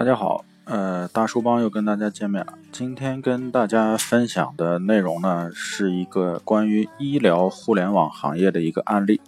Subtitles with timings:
[0.00, 2.54] 大家好，呃，大叔帮又跟大家见面了。
[2.72, 9.20] 今天跟大家分享的内容呢，是一个关于医疗互联网行业的一个案例。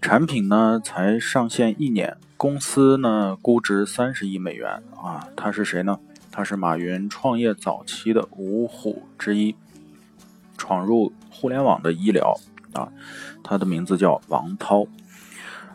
[0.00, 5.26] 产品呢才上线一年，公司呢估值三十亿美元啊。
[5.36, 5.98] 他是谁呢？
[6.30, 9.56] 他是马云创业早期的五虎之一，
[10.56, 12.38] 闯入互联网的医疗
[12.72, 12.86] 啊。
[13.42, 14.86] 他的名字叫王涛，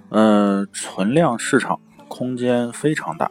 [0.08, 3.30] 呃，存量市场空间非常大。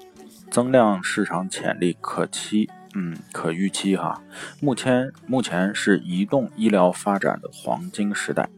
[0.56, 4.22] 增量市场潜力可期，嗯，可预期哈。
[4.58, 8.48] 目前目前是移动医疗发展的黄金时代。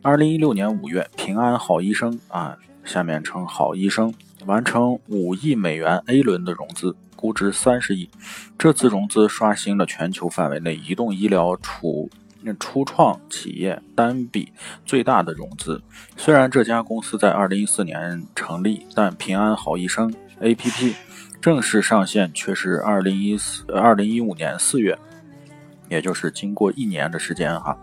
[0.00, 4.14] 二零一六年五月，平安好医生啊，下面称好医生，
[4.46, 8.08] 完成五亿美元 A 轮的融资，估值三十亿。
[8.56, 12.08] 这次融资刷新了全球范围内移动医疗初
[12.58, 14.50] 初创企业单笔
[14.86, 15.82] 最大的融资。
[16.16, 20.94] 虽然这家公司在二零一四年成立，但平安好医生 APP。
[21.42, 24.96] 正式上线却是二零一四二零一五年四月，
[25.88, 27.76] 也就是经过一年的时间哈，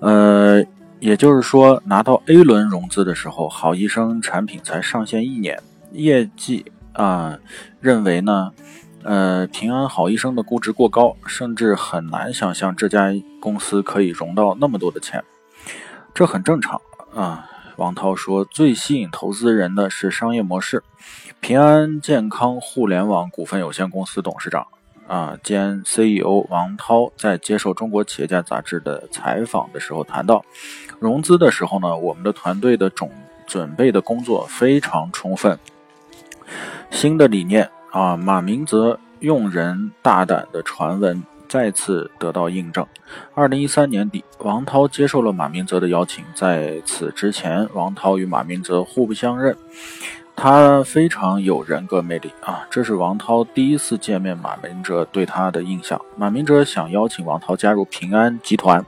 [0.00, 0.64] 呃，
[0.98, 7.38] 也就是说拿到 A 轮融资的时候，好医生产品才上线一年，业绩啊
[7.78, 8.52] 认为呢，
[9.02, 15.22] 呃，平安好医生的估值过高，甚至很难想象这家公司可以融到那么多的钱，
[16.14, 16.80] 这很正常
[17.14, 17.44] 啊。
[17.76, 20.82] 王涛说：“最吸引投资人的是商业模式。”
[21.40, 24.66] 平安健康互联网股份有限公司董事长
[25.06, 30.44] 啊兼 CEO 王涛在接受《中国企业家》杂志的采访的时候谈到，
[30.98, 33.10] 融资的时候呢，我们的团队的总
[33.46, 35.58] 准备的工作非常充分。
[36.90, 41.22] 新的理念啊，马明泽用人大胆的传闻。
[41.48, 42.86] 再次得到印证。
[43.32, 46.22] 二零一三年底，王涛接受了马明泽的邀请。
[46.34, 49.56] 在此之前，王涛与马明泽互不相认。
[50.40, 52.64] 他非常有人格魅力啊！
[52.70, 56.00] 这是王涛第一次见面马明哲对他的印象。
[56.16, 58.86] 马明哲想邀请王涛加入平安集团。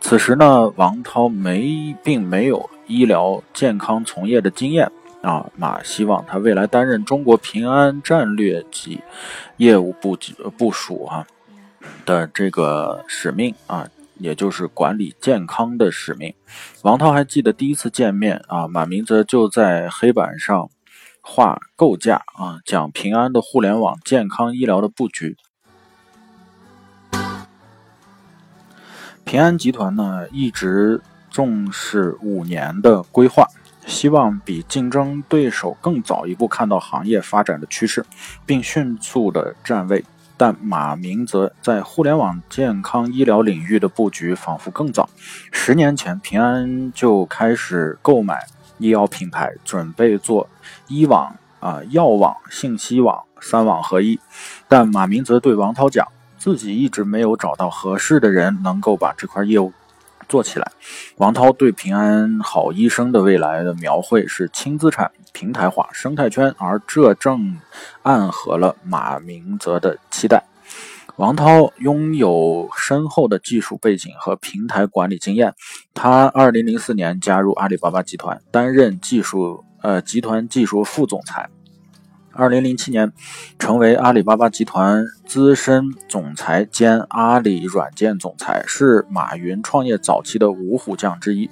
[0.00, 4.88] 此时呢，王涛没并没有医疗健康从业的经验
[5.22, 5.44] 啊。
[5.56, 9.00] 马希望他未来担任中国平安战略级
[9.56, 10.16] 业务部
[10.56, 11.26] 部署啊。
[12.04, 13.88] 的这个使命啊，
[14.18, 16.32] 也就是管理健康的使命。
[16.82, 20.68] 王涛还记得第一次见面啊，马明哲就在黑板上
[21.28, 25.36] 画构架啊，讲平安的互联网健康医疗的布局。
[29.24, 33.44] 平安集团呢，一直重视五年的规划，
[33.86, 38.06] 希望比竞争对手更早一步看到行业发展的趋势，
[38.46, 40.04] 并迅速的站位。
[40.38, 45.08] 但马明泽在互联网健康医疗领域的布局仿佛更早。
[45.50, 48.46] 十年前，平安就开始购买
[48.78, 50.48] 医药品牌，准备做
[50.88, 54.18] 医网啊、药网、信息网三网合一。
[54.68, 56.06] 但马明泽对王涛讲，
[56.38, 59.72] 自己一直没有找到合适的人能够把这块业务。
[60.28, 60.72] 做起来，
[61.18, 67.60] 王涛对平安好医生的未来的描绘是轻资产、平台化、生态圈，而这正
[68.02, 70.42] 暗合了马明泽的期待。
[71.16, 75.54] 王涛拥有深厚的技术背景和平台管理经验，
[75.94, 81.48] 他2004年加入阿里巴巴集团，担任技术呃集团技术副总裁。
[82.32, 83.10] 二零零七年，
[83.58, 91.48] 成为阿里巴巴集团资深总裁兼阿里软件总裁，是马云创业早期的五虎将之一。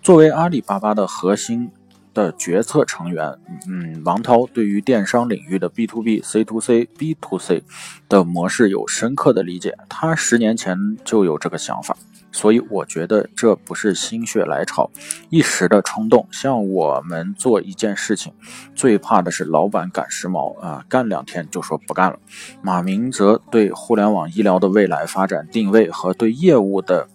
[0.00, 1.72] 作为阿里巴巴的核心
[2.18, 3.32] 的决策成员，
[3.68, 7.62] 嗯，王涛对于电商领域的 B to B、C to C、B to C
[8.08, 9.76] 的模式有深刻的理解。
[9.88, 11.96] 他十年前就有这个想法。
[12.30, 14.90] 所以我觉得这不是心血来潮、
[15.30, 16.26] 一时的冲动。
[16.30, 18.32] 像我们做一件事情，
[18.74, 22.18] 最怕的是老板赶时髦啊，干两天就说不干了。
[22.60, 27.08] 马明泽对互联网医疗的未来发展定位和对业务的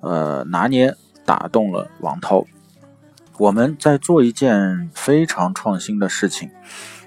[0.00, 2.44] 呃拿捏打动了王涛。
[3.38, 6.50] 我们在做一件非常创新的事情，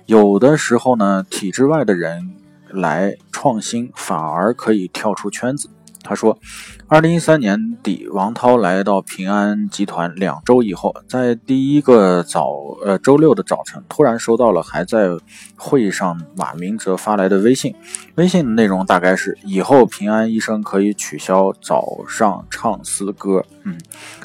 [0.05, 2.31] 有的时候呢，体制外的人
[2.69, 5.69] 来创新，反而可以跳出圈子。
[6.03, 6.39] 他说，
[6.87, 12.49] 二零一三年底，王涛来到平安集团两周以后，在第一个早
[12.83, 15.09] 呃周六的早晨，突然收到了还在
[15.57, 17.75] 会议上马明哲发来的微信。
[18.15, 23.77] 微信的内容大概是：以后平安医生可以取消早上唱诗歌，嗯，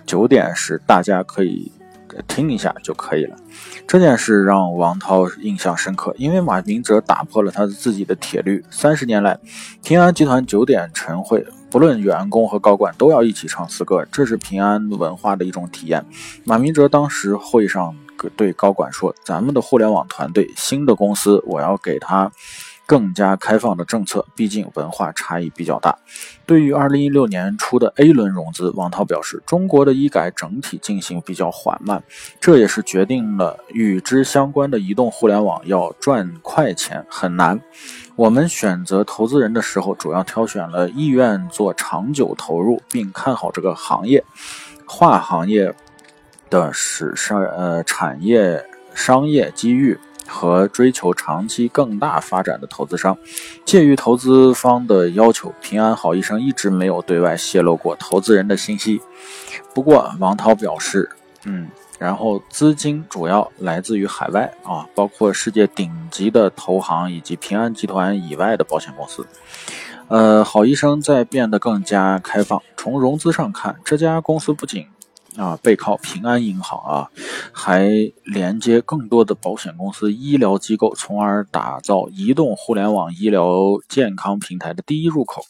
[0.07, 1.73] 九点时大家可以。
[2.27, 3.37] 听一下就可以了。
[3.87, 8.65] 这件事让王涛印象深刻，因为马明哲打破了他自己的铁律。
[8.71, 9.39] 三十年来，
[9.83, 16.05] 平安集团九点晨会，不论员工和高管都要一起唱诗歌，这是平安文化的一种体验。
[16.45, 17.95] 马明哲当时会上
[18.37, 22.33] 对高管说：“咱们的互联网团队，新的公司，我要给他。”
[22.87, 25.99] 更加开放的政策，毕竟文化差异比较大。
[26.47, 32.03] 对于2016年初的 A 轮融资，王涛表示，中国的医改整体进行比较缓慢，
[32.41, 37.61] 这也是决定了与之相关的移动互联网要赚快钱很难。
[38.15, 44.25] 我们选择投资人的时候，主要挑选了意愿做长久投入并看好这个行业、
[44.87, 45.75] 跨行业
[46.49, 49.99] 的史上呃产业商业机遇。
[50.27, 53.17] 和追求长期更大发展的投资商，
[53.65, 59.01] 介于投资方的要求，平安好医生一直没有对外泄露过投资人的信息。
[59.75, 61.09] 不过，王涛表示，
[61.45, 61.69] 嗯，
[61.99, 69.27] 然后资金主要来自于海外啊，包括世界顶级的投行以及平安集团以外的保险公司。
[70.09, 72.63] 呃，好医生在变得更加开放。
[72.77, 74.87] 从融资上看，这家公司不仅
[75.37, 77.11] 啊，背靠平安银行啊，
[77.53, 77.91] 还
[78.25, 83.49] 连接更多的保险公司、医疗机构，从而打造移动互联网医疗
[83.89, 85.43] 健康平台的第一入口。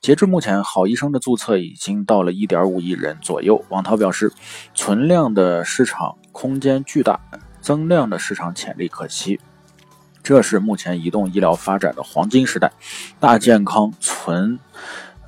[0.00, 3.64] 截至目前，好医生的注册已经到了1.5亿人左右。
[3.68, 4.32] 王涛表示，
[4.74, 7.20] 存量的市场空间巨大，
[7.60, 9.38] 增量的市场潜力可期。
[10.22, 12.72] 这是目前移动医疗发展的黄金时代，
[13.20, 14.58] 大健康存。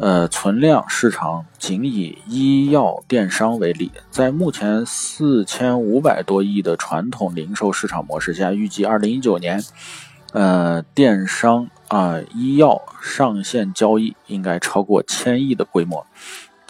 [0.01, 9.63] 呃，存量市场仅以医药电商为例，在目前四千五百多亿的传统零售市场模式下，预计二零一九年，
[10.33, 16.07] 呃，电商啊医药上线交易应该超过千亿的规模。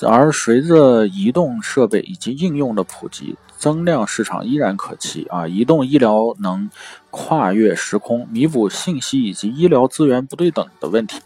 [0.02, 5.46] 而随着移动设备以及应用的普及，增量市场依然可期啊！
[5.46, 6.68] 移动医疗能
[7.10, 11.20] 跨越时空，弥补信息以及医疗资源不对等的问题。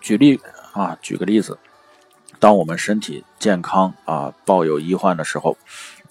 [0.00, 0.38] 举例。
[0.72, 1.58] 啊，举个例子，
[2.38, 5.56] 当我们身体健康啊，抱有医患的时候，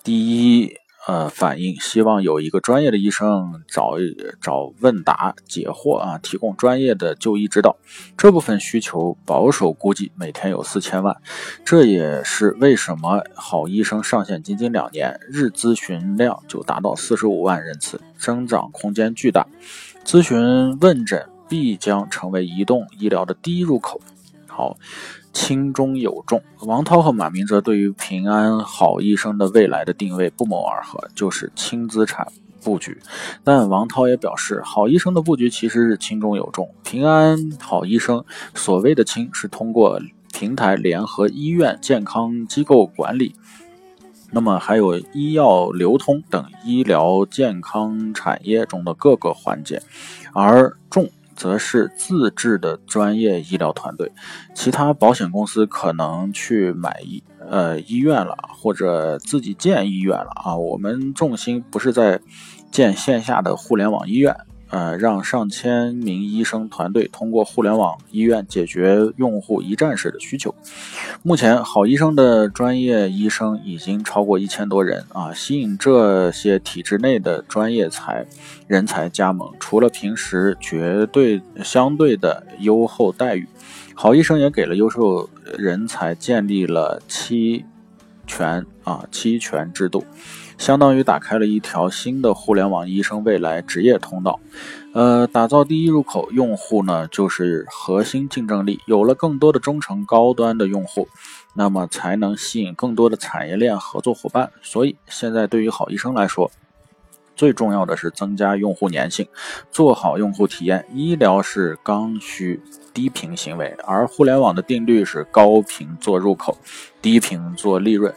[0.03, 0.75] 第一
[1.07, 3.93] 呃反应希望有一个专业的医生找
[4.41, 7.77] 找问答解惑啊，提供专业的就医指导。
[8.17, 11.15] 这部分需求保守估计每天有四千万，
[11.63, 19.47] 这也是为什么好医生上线仅仅两年，日咨询量就达到四十五万人次，增长空间巨大。
[20.03, 24.01] 咨询问诊必将成为移动医疗的第一入口。
[24.57, 24.75] 好，
[25.33, 26.41] 轻中有重。
[26.61, 32.27] 王涛和马明哲对于平安好医生的未来的定位不谋而合，就是轻资产
[32.63, 32.99] 布局。
[33.43, 36.73] 但王涛也表示，好医生的布局其实是轻中有重。
[36.83, 38.25] 平安好医生
[38.55, 40.01] 所谓的轻，是通过
[40.33, 43.35] 平台联合医院、健康机构管理，
[44.31, 49.83] 那么还有医药流通等医疗健康产业中的各个环节，
[50.33, 51.07] 而重。
[51.37, 54.11] 则是自制的专业医疗团队，
[54.55, 60.57] 其他保险公司可能去买医呃医院了，或者自己建医院了啊。
[60.57, 62.19] 我们重心不是在
[62.71, 64.35] 建线下的互联网医院。
[64.69, 70.53] 呃，让上千名医生团队通过互联网医院解决用户一站式的需求。
[71.23, 78.25] 目前，好医生的专业医生已经超过一千多人啊，吸引这些体制内的专业才
[78.67, 79.49] 人才加盟。
[79.59, 83.47] 除了平时绝对相对的优厚待遇，
[83.93, 87.65] 好医生也给了优秀人才建立了期
[88.25, 90.03] 权啊期权制度。
[90.57, 94.39] 相当于打开了一条新的互联网医生未来职业通道，
[94.93, 98.79] 呃，打造第一入口用户呢，就是核心竞争力。
[98.85, 101.07] 有了更多的忠诚高端的用户，
[101.53, 104.51] 那么才能吸引更多的产业链合作伙伴。
[104.61, 106.51] 所以现在对于好医生来说，
[107.35, 109.27] 最重要的是增加用户粘性，
[109.71, 110.85] 做好用户体验。
[110.91, 112.59] 医疗是刚需
[112.95, 116.57] 低频行为，而互联网的定律是高频做入口，
[116.99, 118.11] 低频做利润。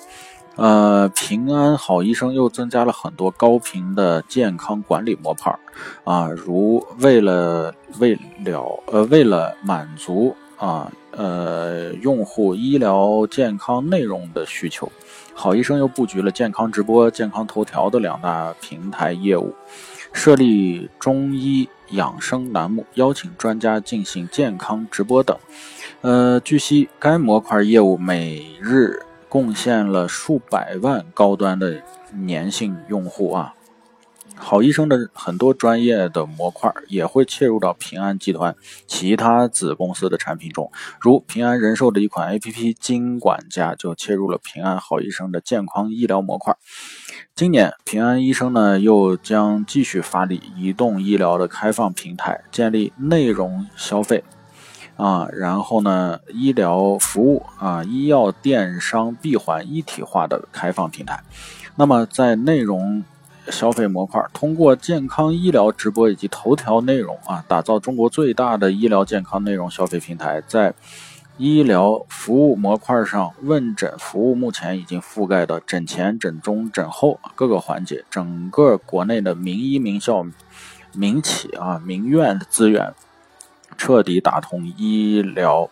[0.57, 5.59] 呃，平安好医生又增加了很多高频的健康管理模块
[6.05, 8.15] 啊，如为了为
[8.45, 14.91] 了呃为了满足啊呃用户医疗健康内容的需求，
[15.33, 19.55] 好医生又布局了健康直播、健康头条的两大平台业务，
[20.13, 25.35] 设立中医养生栏目，邀请专家进行健康直播等。
[26.03, 29.01] 呃，据悉该模块业务每日。
[29.31, 31.81] 贡献了数百万高端的
[32.27, 33.55] 粘性用户啊！
[34.35, 38.57] 好医生的很多专业的模块也会切入到平安集团
[38.87, 46.57] 其他子公司的产品中，如平安人寿的一款 APP“ 金管家”就切入了平安好医生的健康医疗模块。
[47.35, 54.25] 今年，平安医生呢又将继续发力移动医疗的开放平台，建立内容消费。
[55.01, 61.23] 啊，然后呢，医疗服务啊，医药电商闭环一体化的开放平台。
[61.77, 63.03] 那么在内容
[63.49, 70.43] 消费模块，通过健康医疗直播以及头条内容啊，打造中国最大的医疗健康内容消费平台。
[70.47, 70.75] 在
[71.39, 80.27] 医疗服务模块上，问诊服务目前已经覆盖到诊前、诊中、诊后各个环节，整个国内的名医、名校、
[80.93, 82.93] 民企啊、名院的资源。
[83.81, 85.71] 彻底打通医疗，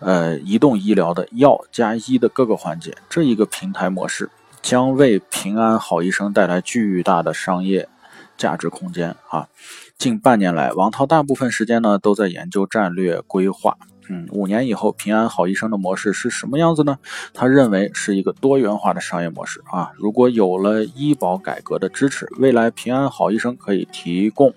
[0.00, 4.28] 呃，移动医疗的药加医的各个环节，这一个平台模式
[4.60, 7.88] 将为平安好医生带来巨大的商业
[8.36, 9.48] 价值空间啊！
[9.96, 13.78] 近半年来，王涛大部分时间呢都在研究战略规划。
[14.10, 16.98] 嗯，五年以后，平安好医生的模式是什么样子呢？
[17.32, 19.90] 他认为是一个多元化的商业模式啊！
[19.96, 24.52] 如果有了医保改革的支持，未来平安好医生可以提供。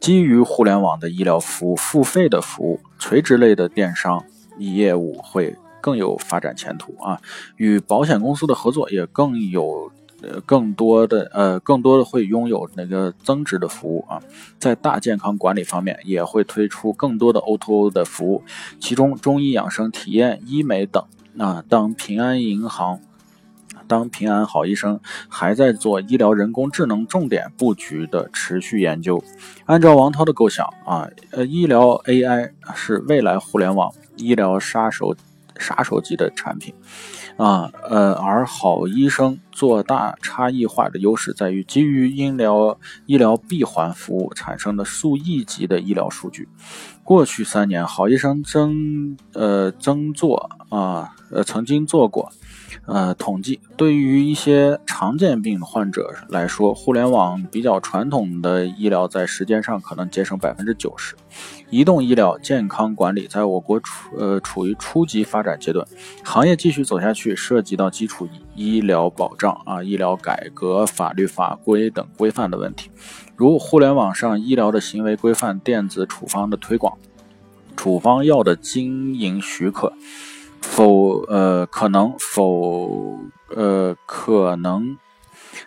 [0.00, 4.24] 基于互联网的医疗服务、付费的服务、垂直类的电商
[4.58, 7.20] 业务会更有发展前途啊！
[7.56, 9.92] 与保险公司的合作也更有
[10.22, 14.18] 呃更多的呃更多的会拥有那个增值的服务啊！
[14.58, 18.42] 在大健康管理方面也会推出更多的 O2O 的服务，
[18.80, 21.04] 其中中医养生、体验医美等
[21.36, 23.00] 啊，当平安银行。
[23.90, 29.20] 当平安好医生还在做医疗人工智能重点布局的持续研究。
[29.66, 35.16] 按照王涛的构想啊，呃，医疗 AI 是未来互联网医疗杀手
[35.58, 36.72] 杀手级的产品
[37.36, 46.48] 啊，呃，而好医生做大差异化的优势在于基于医疗医疗闭环服务产生的数亿级的医疗数据。
[47.02, 52.30] 过去三年，好医生增呃增做啊，呃曾经做过。
[52.86, 61.14] 呃，统计对于一些常见病患者来说，互联网比较传统的医疗在时间上可能节省百分之九十。
[61.70, 65.86] 移动医疗健康管理在我国处呃处于初级发展阶段，
[66.24, 72.90] 行业继续走下去，涉及到基础医疗保障啊、医疗改革、法律法规等规范的问题，
[73.36, 76.98] 如互联网上医疗的行为规范、电子处方的推广、
[77.76, 79.92] 处方药的经营许可。
[80.60, 83.18] 否，呃，可能否，
[83.54, 84.96] 呃，可能，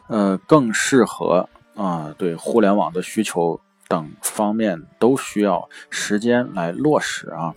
[0.08, 7.54] 呃，更适合啊，对互联网的需求等方面都需要时间来落实啊，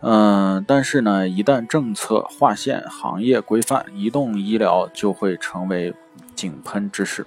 [0.00, 5.94] 嗯，但是呢，一旦政策划线、行业规范，移动医疗就会成为
[6.34, 7.26] 井喷之势。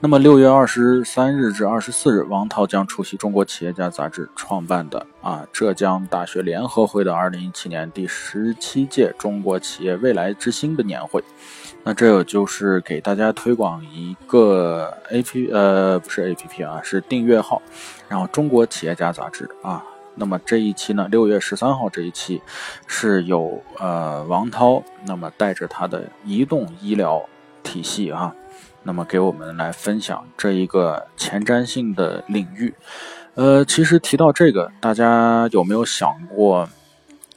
[0.00, 11.22] 那么六月二十三日至二十四日，王涛将出席中国企业家杂志创办的啊浙江大学联合会的二零一七年第十七届中国企业未来之星的年会。
[11.82, 17.60] 那这就是给大家推广一个 A P 呃不是 A P P 啊，是订阅号，
[18.08, 19.82] 然后中国企业家杂志啊。
[20.14, 22.42] 那么这一期呢，六月十三号这一期
[22.86, 27.24] 是有呃王涛，那么带着他的移动医疗
[27.62, 28.34] 体系啊。
[28.88, 32.74] 那么给我们来分享这一个前瞻性的领域，
[33.34, 36.66] 呃，其实提到这个，大家有没有想过？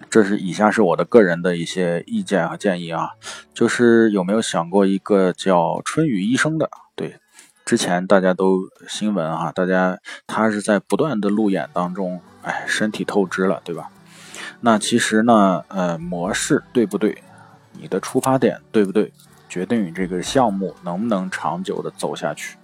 [0.10, 3.10] 这是以下是我的个人的一些意见和建议啊，
[3.54, 6.70] 就是有没有想过一个叫春雨医生的？
[6.96, 7.18] 对，
[7.66, 13.90] 之前大家都新闻哈，大家他是在不断的路演当中，哎，身体透支了，对吧？
[14.62, 17.22] 那其实呢，呃，模式对不对？
[17.74, 19.12] 你的出发点对不对？
[19.52, 22.56] 决定于这个项目能不能长久的走下去。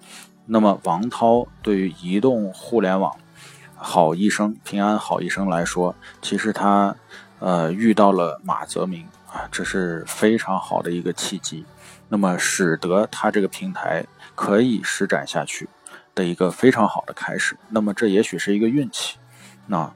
[0.46, 3.14] 那么，王涛对于移动互联网
[3.76, 6.96] 好医生、平安好医生来说，其实他
[7.40, 11.66] 呃遇到了马泽明啊，这是非常好的一个契机。
[12.08, 15.68] 那么，使得他这个平台可以施展下去
[16.16, 17.58] 的一个非常好的开始。
[17.68, 19.18] 那么，这也许是一个运气。
[19.66, 19.92] 那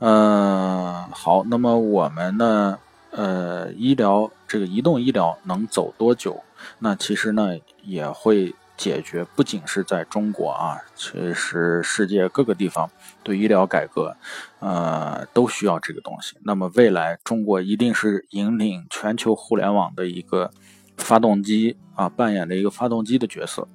[0.00, 2.78] 呃好，那么我们呢？
[3.16, 6.40] 呃，医疗这个移动医疗能走多久？
[6.78, 12.88] 那其实呢也会解决，不仅是在中国啊，其实世界各个地方
[13.24, 14.16] 对医疗改革，
[14.60, 16.36] 呃，都需要这个东西。
[16.44, 20.52] 那么未来中国一定是引领全球互联网的一个
[20.98, 23.66] 发动机啊，扮演的一个发动机的角色。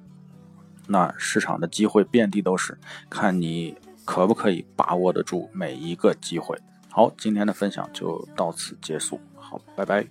[0.86, 2.78] 那市场的机会遍地都是，
[3.10, 6.58] 看你可不可以把握得住每一个机会。
[6.88, 9.20] 好，今天的分享就到此结束。
[9.36, 10.06] 好，拜拜。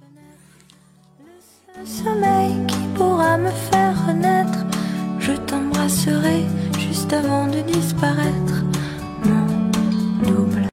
[1.85, 4.65] Sommeil qui pourra me faire renaître,
[5.19, 6.45] je t'embrasserai
[6.77, 8.63] juste avant de disparaître,
[9.25, 9.69] mon
[10.23, 10.65] double.